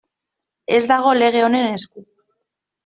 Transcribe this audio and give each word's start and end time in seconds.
Ez 0.77 0.81
dago 0.93 1.13
lege 1.21 1.47
honen 1.51 1.71
esku. 1.79 2.09